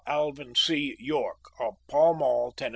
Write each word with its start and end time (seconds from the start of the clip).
Alvin 0.07 0.55
C. 0.55 0.95
York 0.97 1.37
of 1.59 1.75
Pall 1.87 2.15
Mall, 2.15 2.51
Tenn. 2.53 2.69